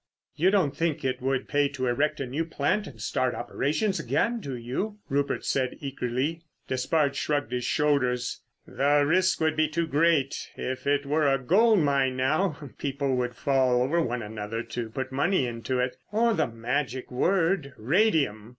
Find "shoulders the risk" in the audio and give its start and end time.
7.65-9.39